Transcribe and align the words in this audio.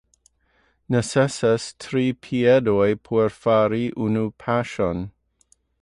Necesas 0.93 1.67
tri 1.85 2.05
piedoj 2.27 2.89
por 3.09 3.31
fari 3.43 3.83
unu 4.07 4.29
paŝon. 4.47 5.07